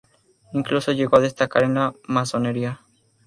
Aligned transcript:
Incluso 0.53 0.91
llegó 0.93 1.17
a 1.17 1.19
destacar 1.19 1.61
en 1.61 1.75
la 1.75 1.93
masonería. 2.07 2.81